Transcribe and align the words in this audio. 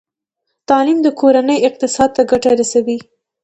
تعلیم 0.69 0.99
د 1.03 1.07
کورنۍ 1.19 1.57
اقتصاد 1.69 2.09
ته 2.15 2.21
ګټه 2.31 2.51
رسوي۔ 2.59 2.97